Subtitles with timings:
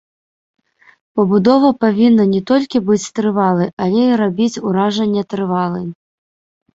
[1.17, 5.85] Пабудова павінна не толькі быць трывалай, але і рабіць уражанне трывалай.